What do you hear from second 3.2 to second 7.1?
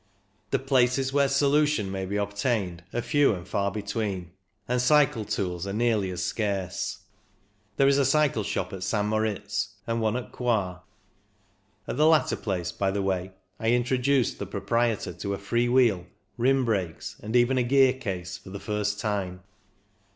and far between, and cycle tools are nearly as scarce.